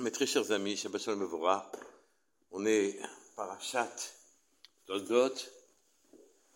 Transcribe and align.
Mes 0.00 0.10
très 0.10 0.24
chers 0.24 0.50
amis, 0.50 0.78
Shabbat 0.78 1.02
Shalom 1.02 1.20
Mevorah, 1.20 1.70
on 2.52 2.64
est 2.64 2.98
Parashat 3.36 3.94
Toldot, 4.86 5.34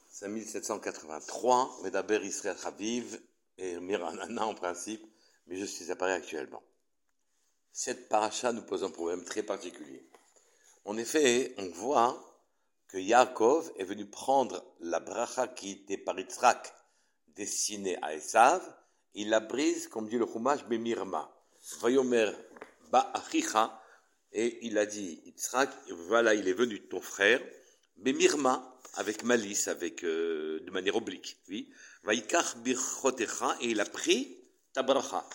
5783, 0.08 1.80
Medaber 1.82 2.24
Israël 2.24 2.56
Chaviv 2.56 3.20
et 3.58 3.78
Miranana 3.80 4.46
en 4.46 4.54
principe, 4.54 5.04
mais 5.46 5.56
je 5.56 5.66
suis 5.66 5.90
à 5.90 5.96
Paris 5.96 6.12
actuellement. 6.12 6.62
Cette 7.70 8.08
paracha 8.08 8.50
nous 8.50 8.62
pose 8.62 8.82
un 8.82 8.88
problème 8.88 9.22
très 9.24 9.42
particulier. 9.42 10.08
En 10.86 10.96
effet, 10.96 11.54
on 11.58 11.68
voit 11.68 12.18
que 12.88 12.96
Yaakov 12.96 13.72
est 13.76 13.84
venu 13.84 14.06
prendre 14.06 14.64
la 14.80 15.00
bracha 15.00 15.48
qui 15.48 15.72
était 15.72 15.98
par 15.98 16.18
Yitzhak 16.18 16.72
destinée 17.36 17.98
à 18.00 18.14
Esav, 18.14 18.62
il 19.12 19.28
la 19.28 19.40
brise, 19.40 19.88
comme 19.88 20.08
dit 20.08 20.16
le 20.16 20.24
Chumash, 20.26 20.64
Bemirma. 20.64 21.30
Vayomer 21.80 22.30
Ba'achicha, 22.94 23.82
et 24.30 24.64
il 24.66 24.78
a 24.78 24.86
dit, 24.86 25.20
Yitzhak, 25.26 25.68
voilà, 26.06 26.32
il 26.34 26.46
est 26.46 26.52
venu 26.52 26.78
de 26.78 26.84
ton 26.84 27.00
frère, 27.00 27.40
Bemirma, 27.96 28.78
avec 28.94 29.24
malice, 29.24 29.66
avec, 29.66 30.04
euh, 30.04 30.60
de 30.60 30.70
manière 30.70 30.94
oblique, 30.94 31.36
oui. 31.48 31.72
Vaikach 32.04 32.56
birchotecha, 32.58 33.56
et 33.60 33.70
il 33.70 33.80
a 33.80 33.84
pris 33.84 34.38
ta 34.72 34.84
bracha. 34.84 35.28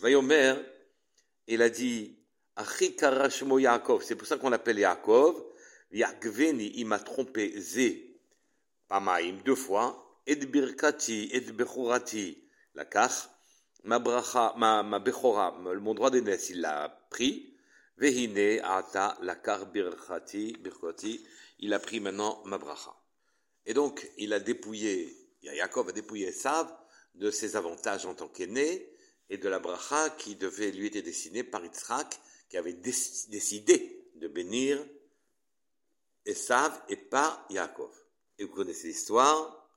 Vayomer, 0.00 0.56
il 1.46 1.62
a 1.62 1.70
dit, 1.70 2.18
Achikarashmo 2.56 3.60
Yaakov, 3.60 4.02
c'est 4.02 4.16
pour 4.16 4.26
ça 4.26 4.36
qu'on 4.36 4.50
l'appelle 4.50 4.80
Yaakov, 4.80 5.40
Yagveni, 5.92 6.72
il 6.74 6.86
m'a 6.86 6.98
trompé, 6.98 7.60
Zé, 7.60 8.18
Pamaim, 8.88 9.36
deux 9.44 9.54
fois, 9.54 10.20
et 10.26 10.34
birkati, 10.34 11.30
et 11.32 11.40
bechorati, 11.42 12.42
la 12.74 12.84
kach, 12.84 13.28
ma 13.84 13.98
bracha, 13.98 14.54
ma, 14.56 14.82
ma 14.82 14.98
bechora, 14.98 15.52
mon 15.52 15.94
droit 15.94 16.10
d'aînesse, 16.10 16.50
il 16.50 16.60
l'a 16.60 16.88
pris, 17.10 17.54
vehine, 17.96 18.60
ata, 18.62 19.18
la 19.22 19.36
kach 19.36 19.70
birkati, 19.72 20.56
birkati, 20.58 21.24
il 21.60 21.72
a 21.72 21.78
pris 21.78 22.00
maintenant 22.00 22.42
ma 22.46 22.58
bracha. 22.58 22.94
Et 23.66 23.74
donc, 23.74 24.10
il 24.18 24.32
a 24.32 24.40
dépouillé, 24.40 25.16
Yaakov 25.42 25.90
a 25.90 25.92
dépouillé 25.92 26.28
Esav 26.28 26.74
de 27.14 27.30
ses 27.30 27.56
avantages 27.56 28.06
en 28.06 28.14
tant 28.14 28.28
qu'aîné, 28.28 28.90
et 29.30 29.38
de 29.38 29.48
la 29.48 29.58
bracha 29.58 30.10
qui 30.10 30.36
devait 30.36 30.70
lui 30.70 30.86
être 30.86 31.04
destinée 31.04 31.44
par 31.44 31.64
Yitzhak, 31.64 32.18
qui 32.48 32.56
avait 32.56 32.74
décidé 32.74 34.06
de 34.16 34.28
bénir 34.28 34.84
Esav 36.26 36.82
et 36.88 36.96
pas 36.96 37.46
Yaakov. 37.50 37.92
Et 38.38 38.44
vous 38.44 38.52
connaissez 38.52 38.88
l'histoire. 38.88 39.68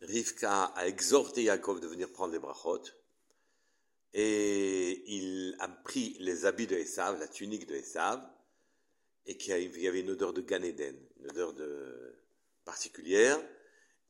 Rivka 0.00 0.64
a 0.64 0.86
exhorté 0.86 1.44
Yaakov 1.44 1.80
de 1.80 1.86
venir 1.86 2.10
prendre 2.10 2.32
les 2.32 2.38
brachot. 2.38 2.82
Et 4.14 5.02
il 5.06 5.56
a 5.58 5.68
pris 5.68 6.16
les 6.20 6.44
habits 6.44 6.66
de 6.66 6.76
Esav, 6.76 7.18
la 7.18 7.28
tunique 7.28 7.66
de 7.66 7.74
Esav, 7.74 8.22
et 9.26 9.36
qu'il 9.36 9.52
y 9.80 9.88
avait 9.88 10.00
une 10.00 10.10
odeur 10.10 10.32
de 10.32 10.42
Gan 10.42 10.62
Eden, 10.62 10.96
une 11.20 11.30
odeur 11.30 11.54
de 11.54 12.14
particulière. 12.64 13.40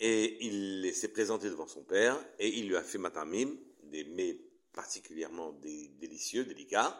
Et 0.00 0.45
il 0.45 0.92
s'est 0.95 1.12
présenté 1.12 1.48
devant 1.48 1.69
son 1.69 1.84
père, 1.84 2.19
et 2.39 2.48
il 2.48 2.69
lui 2.69 2.77
a 2.77 2.83
fait 2.83 2.98
matamim, 2.98 3.56
des 3.84 4.05
mets 4.05 4.41
particulièrement 4.73 5.53
délicieux, 5.53 6.45
délicats, 6.45 6.98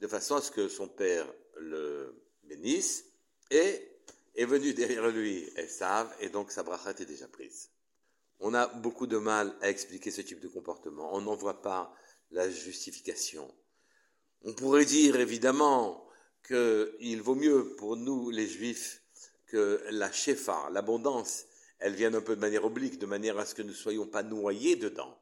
de 0.00 0.06
façon 0.06 0.34
à 0.34 0.42
ce 0.42 0.50
que 0.50 0.68
son 0.68 0.88
père 0.88 1.32
le 1.56 2.14
bénisse, 2.42 3.06
et 3.50 3.88
est 4.34 4.44
venu 4.44 4.74
derrière 4.74 5.08
lui 5.08 5.48
Esav, 5.56 6.14
et 6.20 6.28
donc 6.28 6.50
sa 6.50 6.62
bracha 6.62 6.90
était 6.90 7.06
déjà 7.06 7.28
prise. 7.28 7.70
On 8.40 8.52
a 8.52 8.66
beaucoup 8.66 9.06
de 9.06 9.16
mal 9.16 9.56
à 9.62 9.70
expliquer 9.70 10.10
ce 10.10 10.20
type 10.20 10.40
de 10.40 10.48
comportement. 10.48 11.14
On 11.14 11.20
n'en 11.20 11.36
voit 11.36 11.62
pas 11.62 11.94
la 12.30 12.48
justification. 12.50 13.52
On 14.42 14.52
pourrait 14.52 14.84
dire 14.84 15.16
évidemment 15.16 16.06
qu'il 16.46 17.22
vaut 17.22 17.34
mieux 17.34 17.74
pour 17.76 17.96
nous, 17.96 18.30
les 18.30 18.46
juifs, 18.46 19.02
que 19.46 19.82
la 19.90 20.12
shefa, 20.12 20.68
l'abondance, 20.72 21.44
elle 21.78 21.94
vienne 21.94 22.14
un 22.14 22.20
peu 22.20 22.36
de 22.36 22.40
manière 22.40 22.64
oblique, 22.64 22.98
de 22.98 23.06
manière 23.06 23.38
à 23.38 23.46
ce 23.46 23.54
que 23.54 23.62
nous 23.62 23.68
ne 23.68 23.74
soyons 23.74 24.06
pas 24.06 24.22
noyés 24.22 24.76
dedans, 24.76 25.18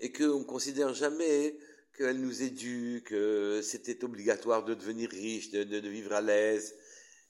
et 0.00 0.12
qu'on 0.12 0.40
ne 0.40 0.44
considère 0.44 0.94
jamais 0.94 1.56
qu'elle 1.96 2.20
nous 2.20 2.42
est 2.42 2.50
due, 2.50 3.02
que 3.06 3.60
c'était 3.62 4.02
obligatoire 4.04 4.64
de 4.64 4.74
devenir 4.74 5.10
riche, 5.10 5.50
de, 5.50 5.62
de 5.62 5.88
vivre 5.88 6.12
à 6.12 6.20
l'aise, 6.20 6.74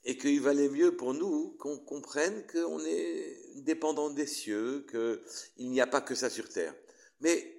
et 0.04 0.16
qu'il 0.16 0.40
valait 0.40 0.68
mieux 0.68 0.96
pour 0.96 1.14
nous 1.14 1.50
qu'on 1.58 1.78
comprenne 1.78 2.46
qu'on 2.46 2.84
est 2.84 3.36
dépendant 3.56 4.10
des 4.10 4.26
cieux, 4.26 4.86
qu'il 4.90 5.70
n'y 5.70 5.80
a 5.80 5.86
pas 5.86 6.00
que 6.00 6.14
ça 6.14 6.30
sur 6.30 6.48
terre. 6.48 6.74
Mais 7.20 7.56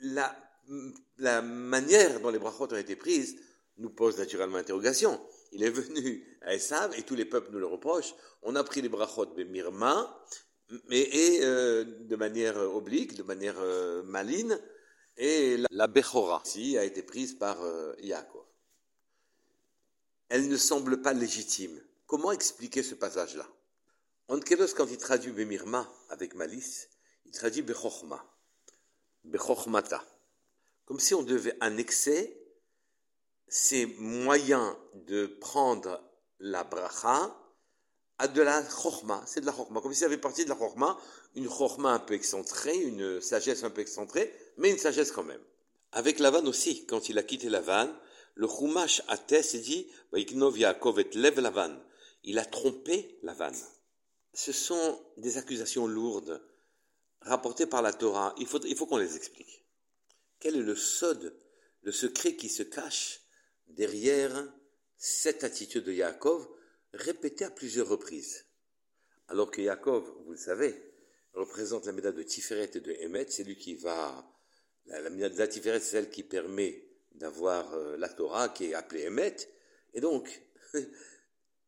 la, 0.00 0.34
la 1.18 1.42
manière 1.42 2.20
dont 2.20 2.30
les 2.30 2.38
brachot 2.38 2.72
ont 2.72 2.76
été 2.76 2.96
prises 2.96 3.36
nous 3.78 3.90
pose 3.90 4.18
naturellement 4.18 4.58
interrogation. 4.58 5.20
Il 5.52 5.62
est 5.62 5.70
venu 5.70 6.38
à 6.42 6.54
Esav 6.54 6.94
et 6.98 7.02
tous 7.02 7.14
les 7.14 7.24
peuples 7.24 7.50
nous 7.52 7.58
le 7.58 7.66
reprochent. 7.66 8.14
On 8.42 8.56
a 8.56 8.64
pris 8.64 8.82
les 8.82 8.88
brachot 8.88 9.26
de 9.26 9.44
Mirma, 9.44 10.24
mais 10.88 11.00
et, 11.00 11.44
euh, 11.44 11.84
de 11.84 12.16
manière 12.16 12.56
oblique, 12.56 13.14
de 13.14 13.22
manière 13.22 13.56
euh, 13.60 14.02
maligne, 14.02 14.58
et 15.18 15.56
la, 15.70 15.86
Bechora 15.86 16.42
a 16.44 16.84
été 16.84 17.02
prise 17.02 17.34
par 17.34 17.62
euh, 17.62 17.94
Yaakov 18.00 18.46
elle 20.28 20.48
ne 20.48 20.56
semble 20.56 21.02
pas 21.02 21.12
légitime. 21.12 21.80
Comment 22.06 22.32
expliquer 22.32 22.82
ce 22.82 22.94
passage-là? 22.94 23.46
Onkelos, 24.28 24.74
quand 24.76 24.86
il 24.90 24.98
traduit 24.98 25.32
Bemirma 25.32 25.90
avec 26.10 26.34
malice, 26.34 26.88
il 27.24 27.32
traduit 27.32 27.62
Bechochma, 27.62 28.24
Bechochmata. 29.24 30.04
Comme 30.86 31.00
si 31.00 31.14
on 31.14 31.22
devait 31.22 31.56
annexer 31.60 32.40
ces 33.48 33.86
moyens 33.98 34.74
de 34.94 35.26
prendre 35.26 36.00
la 36.40 36.64
bracha 36.64 37.36
à 38.18 38.28
de 38.28 38.40
la 38.40 38.62
chokhma. 38.68 39.22
C'est 39.26 39.40
de 39.40 39.46
la 39.46 39.52
chokhma. 39.52 39.80
Comme 39.80 39.92
si 39.92 40.00
ça 40.00 40.06
avait 40.06 40.18
partie 40.18 40.44
de 40.44 40.48
la 40.48 40.56
chokhma, 40.56 40.98
une 41.34 41.50
chokhma 41.50 41.90
un 41.90 41.98
peu 41.98 42.14
excentrée, 42.14 42.76
une 42.76 43.20
sagesse 43.20 43.62
un 43.62 43.70
peu 43.70 43.82
excentrée, 43.82 44.34
mais 44.56 44.70
une 44.70 44.78
sagesse 44.78 45.12
quand 45.12 45.24
même. 45.24 45.42
Avec 45.92 46.18
Lavan 46.18 46.46
aussi, 46.46 46.86
quand 46.86 47.08
il 47.08 47.18
a 47.18 47.22
quitté 47.22 47.48
Lavan, 47.48 47.88
le 48.34 48.48
Chumash 48.48 49.02
atteste 49.08 49.54
et 49.54 49.60
dit 49.60 49.90
Lev 50.12 51.40
Lavan. 51.40 51.76
Il 52.24 52.38
a 52.38 52.44
trompé 52.44 53.18
Lavan. 53.22 53.52
Ce 54.34 54.52
sont 54.52 55.00
des 55.16 55.38
accusations 55.38 55.86
lourdes 55.86 56.42
rapportées 57.22 57.66
par 57.66 57.82
la 57.82 57.92
Torah. 57.92 58.34
Il 58.38 58.46
faut, 58.46 58.60
il 58.60 58.76
faut 58.76 58.86
qu'on 58.86 58.98
les 58.98 59.16
explique. 59.16 59.65
Quel 60.46 60.58
est 60.58 60.62
le 60.62 60.76
sod, 60.76 61.34
le 61.82 61.90
secret 61.90 62.36
qui 62.36 62.48
se 62.48 62.62
cache 62.62 63.20
derrière 63.66 64.48
cette 64.96 65.42
attitude 65.42 65.82
de 65.82 65.92
Yaakov 65.92 66.48
répétée 66.92 67.44
à 67.44 67.50
plusieurs 67.50 67.88
reprises? 67.88 68.46
Alors 69.26 69.50
que 69.50 69.60
Yaakov, 69.60 70.08
vous 70.24 70.30
le 70.30 70.38
savez, 70.38 70.80
représente 71.32 71.86
la 71.86 71.90
médaille 71.90 72.14
de 72.14 72.22
Tiferet 72.22 72.70
et 72.74 72.80
de 72.80 72.92
Emet, 72.92 73.26
c'est 73.28 73.42
lui 73.42 73.58
qui 73.58 73.74
va. 73.74 74.24
La, 74.84 75.00
la 75.00 75.10
médaille 75.10 75.36
de 75.36 75.46
Tiferet, 75.52 75.80
c'est 75.80 75.96
celle 75.96 76.10
qui 76.10 76.22
permet 76.22 76.90
d'avoir 77.16 77.74
euh, 77.74 77.96
la 77.96 78.08
Torah 78.08 78.48
qui 78.50 78.66
est 78.66 78.74
appelée 78.74 79.02
Emet. 79.02 79.34
Et 79.94 80.00
donc, 80.00 80.42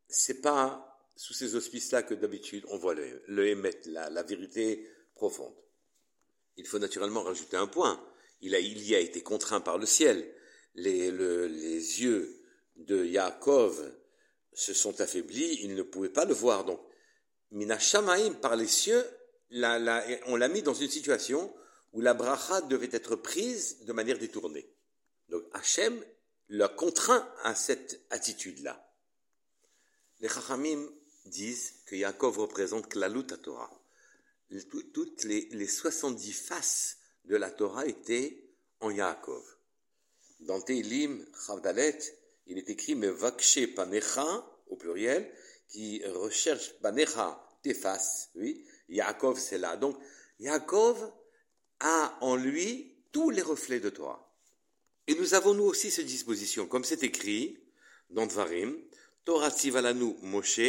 c'est 0.08 0.40
pas 0.40 1.02
sous 1.16 1.34
ces 1.34 1.56
auspices-là 1.56 2.04
que 2.04 2.14
d'habitude 2.14 2.64
on 2.68 2.78
voit 2.78 2.94
le, 2.94 3.24
le 3.26 3.60
la, 3.86 4.08
la, 4.08 4.22
vérité 4.22 4.88
profonde. 5.16 5.56
Il 6.56 6.64
faut 6.64 6.78
naturellement 6.78 7.24
rajouter 7.24 7.56
un 7.56 7.66
point. 7.66 8.07
Il, 8.40 8.52
y 8.52 8.94
a 8.94 9.00
été 9.00 9.22
contraint 9.22 9.60
par 9.60 9.78
le 9.78 9.86
ciel. 9.86 10.32
Les, 10.74 11.10
le, 11.10 11.46
les 11.46 12.02
yeux 12.02 12.40
de 12.76 13.04
Yaakov 13.04 13.92
se 14.52 14.74
sont 14.74 15.00
affaiblis, 15.00 15.58
il 15.62 15.74
ne 15.74 15.82
pouvait 15.82 16.08
pas 16.08 16.24
le 16.24 16.34
voir. 16.34 16.64
Donc, 16.64 16.80
Mina 17.50 17.78
Shamaim, 17.78 18.34
par 18.34 18.56
les 18.56 18.66
cieux, 18.66 19.04
la, 19.50 19.78
la, 19.78 20.04
on 20.26 20.36
l'a 20.36 20.48
mis 20.48 20.62
dans 20.62 20.74
une 20.74 20.90
situation 20.90 21.52
où 21.92 22.00
la 22.00 22.14
bracha 22.14 22.60
devait 22.62 22.90
être 22.92 23.16
prise 23.16 23.84
de 23.84 23.92
manière 23.92 24.18
détournée. 24.18 24.68
Donc 25.28 25.44
Hachem 25.52 26.02
l'a 26.48 26.68
contraint 26.68 27.28
à 27.44 27.54
cette 27.54 28.00
attitude-là. 28.10 28.84
Les 30.20 30.28
Chachamim 30.28 30.88
disent 31.26 31.74
que 31.86 31.94
Yaakov 31.94 32.38
représente 32.38 32.94
à 32.96 33.36
Torah. 33.36 33.70
Toutes 34.92 35.24
les, 35.24 35.48
les 35.52 35.66
70 35.66 36.32
faces 36.32 36.98
de 37.24 37.36
la 37.36 37.50
Torah 37.50 37.86
étaient 37.86 38.44
en 38.80 38.90
Yaakov. 38.90 39.44
Dans 40.40 40.60
Teilim, 40.60 41.24
Chavdalet, 41.46 41.98
il 42.46 42.58
est 42.58 42.70
écrit 42.70 42.94
Mevakshe 42.94 43.74
Panecha, 43.74 44.46
au 44.68 44.76
pluriel, 44.76 45.30
qui 45.68 46.04
recherche 46.06 46.74
Panecha, 46.80 47.44
tes. 47.62 47.74
Oui, 48.36 48.64
Yaakov, 48.88 49.38
c'est 49.38 49.58
là. 49.58 49.76
Donc, 49.76 49.98
Yaakov 50.38 51.12
a 51.80 52.18
en 52.20 52.36
lui 52.36 52.96
tous 53.12 53.30
les 53.30 53.42
reflets 53.42 53.80
de 53.80 53.90
Torah. 53.90 54.24
Et 55.06 55.14
nous 55.14 55.34
avons 55.34 55.54
nous 55.54 55.64
aussi 55.64 55.90
cette 55.90 56.06
disposition, 56.06 56.66
comme 56.66 56.84
c'est 56.84 57.02
écrit 57.02 57.58
dans 58.10 58.26
Dvarim, 58.26 58.76
Torah 59.24 59.50
Tzivalanu 59.50 60.14
Moshe, 60.22 60.60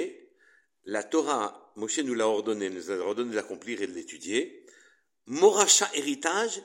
la 0.85 1.03
Torah, 1.03 1.71
Moshe 1.75 1.99
nous 1.99 2.13
l'a 2.13 2.27
ordonné, 2.27 2.69
nous 2.69 2.89
a 2.91 2.95
ordonné 2.95 3.35
d'accomplir 3.35 3.81
et 3.81 3.87
de 3.87 3.93
l'étudier, 3.93 4.58
Moracha 5.29 5.87
héritage, 5.93 6.61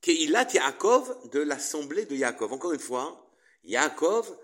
Keilat 0.00 0.48
Yaakov 0.52 1.30
de 1.30 1.38
l'assemblée 1.38 2.04
de 2.04 2.16
Yaakov. 2.16 2.52
Encore 2.52 2.72
une 2.72 2.80
fois, 2.80 3.30
Yaakov 3.62 4.36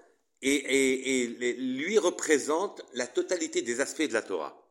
et, 0.42 1.26
lui 1.58 1.98
représente 1.98 2.82
la 2.92 3.08
totalité 3.08 3.62
des 3.62 3.80
aspects 3.80 4.02
de 4.02 4.12
la 4.12 4.22
Torah. 4.22 4.64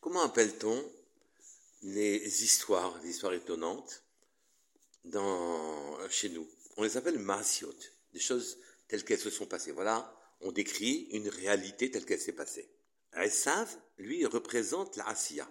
Comment 0.00 0.22
appelle-t-on 0.22 0.82
les 1.82 2.44
histoires, 2.44 2.98
les 3.02 3.10
histoires 3.10 3.34
étonnantes 3.34 4.02
chez 6.08 6.30
nous? 6.30 6.48
On 6.78 6.82
les 6.82 6.96
appelle 6.96 7.18
marsiot, 7.18 7.74
des 8.14 8.20
choses 8.20 8.58
telles 8.88 9.04
qu'elles 9.04 9.20
se 9.20 9.30
sont 9.30 9.46
passées. 9.46 9.72
Voilà, 9.72 10.16
on 10.40 10.50
décrit 10.50 11.08
une 11.10 11.28
réalité 11.28 11.90
telle 11.90 12.06
qu'elle 12.06 12.20
s'est 12.20 12.32
passée. 12.32 12.70
Esav, 13.14 13.68
lui, 13.98 14.24
représente 14.24 14.96
la 14.96 15.08
Asiya, 15.08 15.46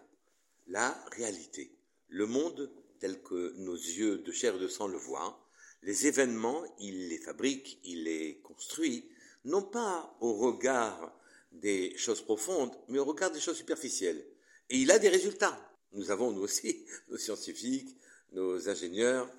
la 0.67 0.91
réalité, 1.11 1.71
le 2.13 2.27
monde 2.27 2.71
tel 2.99 3.21
que 3.21 3.53
nos 3.57 3.75
yeux 3.75 4.19
de 4.19 4.31
chair 4.31 4.55
et 4.55 4.59
de 4.59 4.67
sang 4.67 4.87
le 4.87 4.97
voient. 4.97 5.49
Les 5.81 6.07
événements, 6.07 6.63
il 6.79 7.09
les 7.09 7.17
fabrique, 7.17 7.79
il 7.83 8.03
les 8.03 8.39
construit, 8.41 9.09
non 9.45 9.63
pas 9.63 10.15
au 10.21 10.35
regard 10.35 11.19
des 11.51 11.97
choses 11.97 12.21
profondes, 12.21 12.71
mais 12.87 12.99
au 12.99 13.05
regard 13.05 13.31
des 13.31 13.39
choses 13.39 13.57
superficielles. 13.57 14.23
Et 14.69 14.77
il 14.77 14.91
a 14.91 14.99
des 14.99 15.09
résultats. 15.09 15.59
Nous 15.91 16.11
avons, 16.11 16.31
nous 16.31 16.41
aussi, 16.41 16.85
nos 17.09 17.17
scientifiques, 17.17 17.97
nos 18.31 18.69
ingénieurs, 18.69 19.29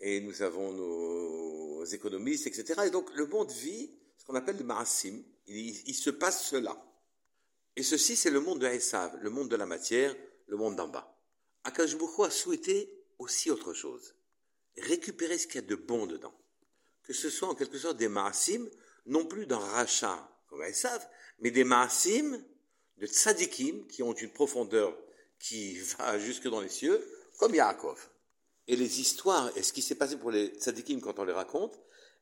et 0.00 0.20
nous 0.20 0.42
avons 0.42 0.72
nos 0.72 1.84
économistes, 1.84 2.46
etc. 2.46 2.80
Et 2.86 2.90
donc 2.90 3.14
le 3.14 3.26
monde 3.26 3.50
vit 3.52 3.90
ce 4.16 4.24
qu'on 4.24 4.34
appelle 4.34 4.56
le 4.56 4.64
marasim. 4.64 5.22
Il, 5.46 5.94
se 5.94 6.10
passe 6.10 6.46
cela. 6.46 6.82
Et 7.76 7.82
ceci, 7.82 8.16
c'est 8.16 8.30
le 8.30 8.40
monde 8.40 8.60
de 8.60 8.66
Esav, 8.66 9.18
le 9.20 9.30
monde 9.30 9.50
de 9.50 9.56
la 9.56 9.66
matière, 9.66 10.16
le 10.46 10.56
monde 10.56 10.76
d'en 10.76 10.88
bas. 10.88 11.11
Akashbucho 11.64 12.24
a 12.24 12.30
souhaité 12.30 12.92
aussi 13.18 13.50
autre 13.50 13.72
chose. 13.72 14.14
Récupérer 14.76 15.38
ce 15.38 15.46
qu'il 15.46 15.56
y 15.56 15.64
a 15.64 15.66
de 15.66 15.76
bon 15.76 16.06
dedans. 16.06 16.34
Que 17.02 17.12
ce 17.12 17.30
soit 17.30 17.48
en 17.48 17.54
quelque 17.54 17.78
sorte 17.78 17.96
des 17.96 18.08
marasim, 18.08 18.68
non 19.06 19.26
plus 19.26 19.46
d'un 19.46 19.58
rachat 19.58 20.28
comme 20.48 20.62
Esav, 20.62 21.06
mais 21.40 21.50
des 21.50 21.64
marasim 21.64 22.42
de 22.98 23.06
tzadikim 23.06 23.86
qui 23.86 24.02
ont 24.02 24.12
une 24.12 24.32
profondeur 24.32 24.96
qui 25.38 25.78
va 25.98 26.18
jusque 26.18 26.48
dans 26.48 26.60
les 26.60 26.68
cieux, 26.68 27.04
comme 27.38 27.54
Yaakov. 27.54 28.08
Et 28.68 28.76
les 28.76 29.00
histoires, 29.00 29.50
et 29.56 29.62
ce 29.62 29.72
qui 29.72 29.82
s'est 29.82 29.96
passé 29.96 30.16
pour 30.16 30.30
les 30.30 30.48
tzadikim 30.48 31.00
quand 31.00 31.18
on 31.18 31.24
les 31.24 31.32
raconte, 31.32 31.78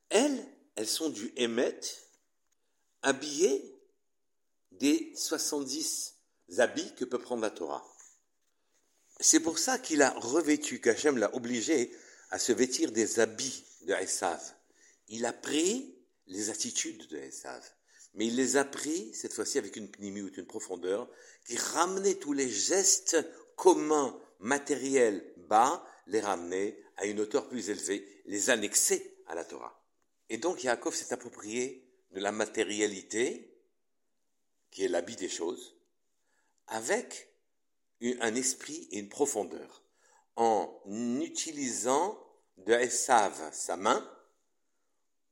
elles, 0.09 0.43
elles 0.75 0.87
sont 0.87 1.09
du 1.09 1.31
Emet, 1.37 1.79
habillées 3.01 3.79
des 4.71 5.13
70 5.15 6.15
habits 6.57 6.93
que 6.95 7.05
peut 7.05 7.19
prendre 7.19 7.41
la 7.41 7.51
Torah. 7.51 7.85
C'est 9.21 9.39
pour 9.39 9.59
ça 9.59 9.77
qu'il 9.77 10.01
a 10.01 10.09
revêtu, 10.11 10.81
qu'Hachem 10.81 11.17
l'a 11.17 11.33
obligé 11.35 11.95
à 12.31 12.39
se 12.39 12.51
vêtir 12.51 12.91
des 12.91 13.19
habits 13.19 13.63
de 13.83 13.93
Esav. 13.93 14.41
Il 15.09 15.25
a 15.27 15.33
pris 15.33 15.95
les 16.25 16.49
attitudes 16.49 17.07
de 17.07 17.17
Esav, 17.17 17.63
mais 18.15 18.27
il 18.27 18.35
les 18.35 18.57
a 18.57 18.65
pris 18.65 19.13
cette 19.13 19.33
fois-ci 19.33 19.59
avec 19.59 19.75
une 19.75 19.91
pnimi 19.91 20.21
une 20.21 20.47
profondeur 20.47 21.07
qui 21.45 21.55
ramenait 21.55 22.15
tous 22.15 22.33
les 22.33 22.49
gestes 22.49 23.17
communs, 23.55 24.19
matériels, 24.39 25.23
bas, 25.37 25.85
les 26.07 26.19
ramenait 26.19 26.81
à 26.97 27.05
une 27.05 27.19
hauteur 27.19 27.47
plus 27.47 27.69
élevée, 27.69 28.23
les 28.25 28.49
annexer 28.49 29.17
à 29.27 29.35
la 29.35 29.45
Torah. 29.45 29.85
Et 30.29 30.37
donc 30.37 30.63
Yaakov 30.63 30.95
s'est 30.95 31.13
approprié 31.13 31.87
de 32.11 32.19
la 32.19 32.31
matérialité, 32.31 33.55
qui 34.71 34.83
est 34.83 34.87
l'habit 34.87 35.15
des 35.15 35.29
choses, 35.29 35.75
avec 36.67 37.30
un 38.19 38.35
esprit 38.35 38.87
et 38.91 38.99
une 38.99 39.09
profondeur, 39.09 39.83
en 40.35 40.81
utilisant 41.21 42.17
de 42.57 42.73
Esav 42.73 43.53
sa 43.53 43.77
main, 43.77 44.09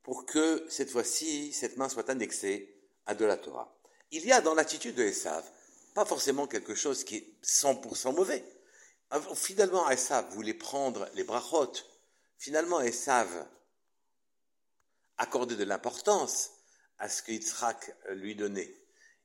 pour 0.02 0.26
que 0.26 0.66
cette 0.68 0.90
fois-ci, 0.90 1.52
cette 1.52 1.76
main 1.76 1.88
soit 1.88 2.10
annexée 2.10 2.74
à 3.06 3.14
de 3.14 3.24
la 3.24 3.36
Torah. 3.36 3.76
Il 4.10 4.24
y 4.24 4.32
a 4.32 4.40
dans 4.40 4.54
l'attitude 4.54 4.94
de 4.94 5.04
Esav, 5.04 5.44
pas 5.94 6.04
forcément 6.04 6.46
quelque 6.46 6.74
chose 6.74 7.04
qui 7.04 7.16
est 7.16 7.34
100% 7.44 8.14
mauvais. 8.14 8.44
Finalement, 9.34 9.88
Esav 9.90 10.32
voulait 10.32 10.54
prendre 10.54 11.08
les 11.14 11.24
brachot. 11.24 11.72
Finalement, 12.38 12.80
Esav 12.80 13.46
accordait 15.18 15.56
de 15.56 15.64
l'importance 15.64 16.52
à 16.98 17.08
ce 17.08 17.22
que 17.22 17.32
Yitzhak 17.32 17.94
lui 18.10 18.34
donnait. 18.34 18.74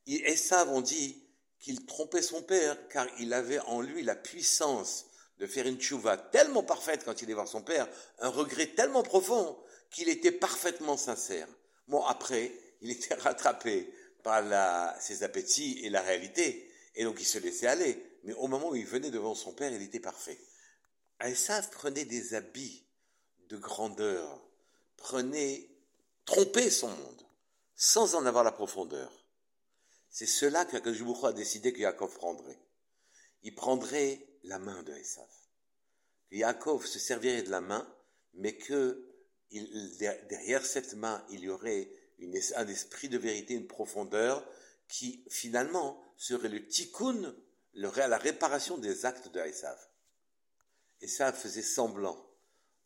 Esav, 0.08 0.70
on 0.70 0.82
dit 0.82 1.25
qu'il 1.66 1.84
trompait 1.88 2.22
son 2.22 2.44
père 2.44 2.78
car 2.90 3.08
il 3.18 3.34
avait 3.34 3.58
en 3.62 3.82
lui 3.82 4.04
la 4.04 4.16
puissance 4.16 5.08
de 5.40 5.48
faire 5.48 5.66
une 5.66 5.80
tchouva 5.80 6.16
tellement 6.16 6.62
parfaite 6.62 7.04
quand 7.04 7.24
il 7.24 7.32
est 7.32 7.34
voir 7.34 7.48
son 7.48 7.64
père, 7.64 7.90
un 8.20 8.30
regret 8.30 8.68
tellement 8.68 9.02
profond 9.02 9.58
qu'il 9.90 10.08
était 10.08 10.32
parfaitement 10.32 10.96
sincère. 10.96 11.48
Bon, 11.88 12.04
après, 12.04 12.52
il 12.82 12.92
était 12.92 13.16
rattrapé 13.16 13.92
par 14.22 14.44
ses 15.02 15.24
appétits 15.24 15.80
et 15.84 15.90
la 15.90 16.04
réalité, 16.04 16.72
et 16.94 17.04
donc 17.04 17.20
il 17.20 17.26
se 17.26 17.40
laissait 17.40 17.66
aller. 17.66 18.00
Mais 18.26 18.34
au 18.34 18.46
moment 18.46 18.70
où 18.70 18.76
il 18.76 18.86
venait 18.86 19.10
devant 19.10 19.34
son 19.34 19.52
père, 19.52 19.74
il 19.74 19.82
était 19.82 20.00
parfait. 20.00 20.40
Esav 21.20 21.72
prenait 21.72 22.06
des 22.06 22.36
habits 22.36 22.86
de 23.50 23.58
grandeur, 23.58 24.40
prenait, 24.98 25.68
trompait 26.26 26.70
son 26.70 26.90
monde, 26.90 27.26
sans 27.74 28.14
en 28.14 28.28
avoir 28.28 28.44
la 28.44 28.52
profondeur. 28.52 29.25
C'est 30.16 30.28
cela 30.28 30.64
que 30.64 30.78
a 31.26 31.34
décidé 31.34 31.74
que 31.74 31.80
Yaakov 31.80 32.16
prendrait. 32.16 32.58
Il 33.44 33.54
prendrait 33.54 34.26
la 34.44 34.60
main 34.60 34.82
de 34.84 34.94
Esav. 34.94 35.28
Yaakov 36.32 36.86
se 36.86 37.00
servirait 37.00 37.44
de 37.44 37.50
la 37.50 37.60
main, 37.60 37.86
mais 38.34 38.56
que 38.56 39.14
derrière 39.52 40.66
cette 40.66 40.94
main, 40.94 41.22
il 41.32 41.42
y 41.42 41.50
aurait 41.50 41.92
un 42.56 42.68
esprit 42.70 43.10
de 43.10 43.18
vérité, 43.18 43.56
une 43.56 43.68
profondeur, 43.68 44.50
qui 44.88 45.26
finalement 45.30 46.02
serait 46.16 46.48
le 46.48 46.66
tikkun, 46.66 47.36
la 47.74 48.18
réparation 48.18 48.78
des 48.78 49.06
actes 49.06 49.28
de 49.28 49.42
Esav. 49.42 49.78
Esav 51.02 51.36
faisait 51.36 51.62
semblant 51.62 52.26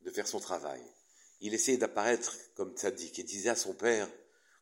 de 0.01 0.09
faire 0.09 0.27
son 0.27 0.39
travail. 0.39 0.81
Il 1.41 1.53
essayait 1.53 1.77
d'apparaître 1.77 2.35
comme 2.55 2.75
tzaddik 2.75 3.19
et 3.19 3.23
disait 3.23 3.49
à 3.49 3.55
son 3.55 3.75
père, 3.75 4.09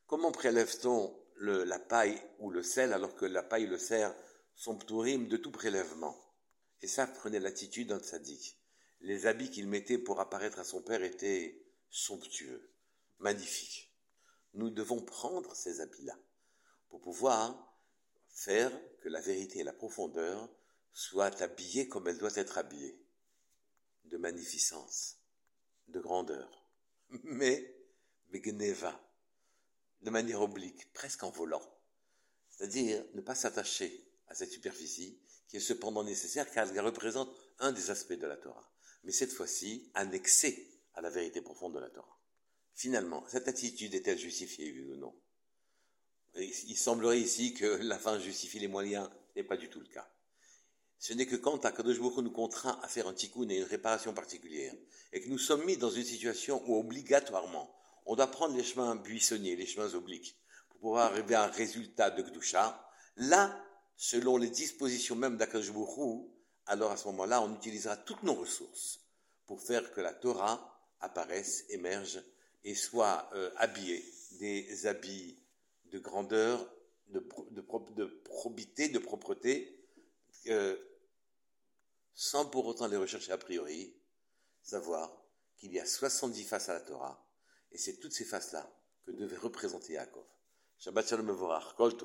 comment 0.05 0.33
prélève-t-on 0.33 1.17
la 1.39 1.79
paille 1.79 2.21
ou 2.39 2.49
le 2.49 2.63
sel 2.63 2.93
alors 2.93 3.15
que 3.15 3.25
la 3.25 3.43
paille 3.43 3.63
et 3.63 3.67
le 3.67 3.77
cerf 3.77 4.15
sont 4.55 4.77
ptourim 4.77 5.27
de 5.27 5.37
tout 5.37 5.51
prélèvement 5.51 6.15
Esav 6.81 7.13
prenait 7.13 7.39
l'attitude 7.39 7.89
d'un 7.89 7.99
tzaddik. 7.99 8.59
Les 9.01 9.25
habits 9.25 9.49
qu'il 9.49 9.67
mettait 9.67 9.97
pour 9.97 10.19
apparaître 10.19 10.59
à 10.59 10.63
son 10.63 10.81
père 10.81 11.03
étaient 11.03 11.65
somptueux, 11.89 12.71
magnifiques. 13.19 13.91
Nous 14.53 14.69
devons 14.69 15.01
prendre 15.01 15.55
ces 15.55 15.81
habits-là 15.81 16.17
pour 16.89 17.01
pouvoir 17.01 17.75
faire 18.29 18.71
que 19.01 19.09
la 19.09 19.21
vérité 19.21 19.59
et 19.59 19.63
la 19.63 19.73
profondeur 19.73 20.49
soient 20.93 21.41
habillées 21.41 21.87
comme 21.87 22.07
elles 22.07 22.17
doivent 22.17 22.37
être 22.37 22.57
habillées, 22.57 22.99
de 24.05 24.17
magnificence, 24.17 25.17
de 25.87 25.99
grandeur, 25.99 26.69
mais 27.23 27.75
begneva, 28.31 28.99
de 30.01 30.09
manière 30.09 30.41
oblique, 30.41 30.91
presque 30.93 31.23
en 31.23 31.29
volant. 31.29 31.61
C'est-à-dire 32.49 33.03
ne 33.13 33.21
pas 33.21 33.35
s'attacher 33.35 34.05
à 34.27 34.35
cette 34.35 34.51
superficie 34.51 35.19
qui 35.47 35.57
est 35.57 35.61
cependant 35.61 36.03
nécessaire 36.03 36.49
car 36.51 36.67
elle 36.67 36.79
représente 36.79 37.29
un 37.59 37.71
des 37.71 37.89
aspects 37.89 38.13
de 38.13 38.27
la 38.27 38.37
Torah, 38.37 38.69
mais 39.03 39.11
cette 39.11 39.31
fois-ci 39.31 39.89
annexée 39.93 40.71
à 40.93 41.01
la 41.01 41.09
vérité 41.09 41.41
profonde 41.41 41.75
de 41.75 41.79
la 41.79 41.89
Torah. 41.89 42.19
Finalement, 42.73 43.23
cette 43.27 43.47
attitude 43.47 43.95
est-elle 43.95 44.19
justifiée, 44.19 44.71
ou 44.81 44.95
non? 44.97 45.15
Il 46.35 46.77
semblerait 46.77 47.19
ici 47.19 47.53
que 47.53 47.65
la 47.65 47.97
fin 47.97 48.19
justifie 48.19 48.59
les 48.59 48.67
moyens, 48.67 49.09
ce 49.33 49.39
n'est 49.39 49.47
pas 49.47 49.57
du 49.57 49.69
tout 49.69 49.79
le 49.79 49.87
cas. 49.87 50.07
Ce 50.99 51.13
n'est 51.13 51.25
que 51.25 51.35
quand 51.35 51.65
Akadosh 51.65 51.99
Baruch 51.99 52.17
nous 52.17 52.31
contraint 52.31 52.79
à 52.83 52.87
faire 52.87 53.07
un 53.07 53.13
tikkun 53.13 53.49
et 53.49 53.57
une 53.57 53.63
réparation 53.63 54.13
particulière, 54.13 54.75
et 55.13 55.21
que 55.21 55.29
nous 55.29 55.37
sommes 55.37 55.63
mis 55.65 55.77
dans 55.77 55.89
une 55.89 56.03
situation 56.03 56.63
où 56.67 56.79
obligatoirement 56.79 57.73
on 58.07 58.15
doit 58.15 58.31
prendre 58.31 58.55
les 58.55 58.63
chemins 58.63 58.95
buissonniers, 58.95 59.55
les 59.55 59.65
chemins 59.65 59.93
obliques, 59.93 60.37
pour 60.69 60.79
pouvoir 60.79 61.11
arriver 61.11 61.35
à 61.35 61.43
un 61.43 61.51
résultat 61.51 62.09
de 62.09 62.23
Gdusha, 62.23 62.89
là, 63.17 63.63
selon 63.95 64.37
les 64.37 64.49
dispositions 64.49 65.15
même 65.15 65.37
d'Akadosh 65.37 65.71
alors 66.67 66.91
à 66.91 66.97
ce 66.97 67.07
moment-là, 67.07 67.41
on 67.41 67.55
utilisera 67.55 67.95
toutes 67.95 68.23
nos 68.23 68.33
ressources 68.33 68.99
pour 69.45 69.61
faire 69.61 69.91
que 69.93 70.01
la 70.01 70.13
Torah 70.13 70.77
apparaisse, 70.99 71.65
émerge 71.69 72.21
et 72.63 72.75
soit 72.75 73.29
euh, 73.33 73.49
habillée. 73.55 74.03
Des 74.39 74.85
habits 74.85 75.39
de 75.85 75.99
grandeur, 75.99 76.69
de, 77.07 77.19
probité, 78.25 78.89
de 78.89 78.99
propreté, 78.99 79.83
euh, 80.47 80.75
sans 82.13 82.45
pour 82.45 82.65
autant 82.65 82.87
les 82.87 82.97
rechercher 82.97 83.31
a 83.31 83.37
priori, 83.37 83.95
savoir 84.61 85.11
qu'il 85.55 85.71
y 85.71 85.79
a 85.79 85.85
70 85.85 86.43
faces 86.43 86.69
à 86.69 86.73
la 86.73 86.81
Torah, 86.81 87.26
et 87.71 87.77
c'est 87.77 87.97
toutes 87.97 88.13
ces 88.13 88.25
faces-là 88.25 88.69
que 89.05 89.11
devait 89.11 89.37
représenter 89.37 89.93
Yaakov. 89.93 90.25
Shabbat 90.77 91.07
Shalom 91.07 91.35
Kol 91.75 91.97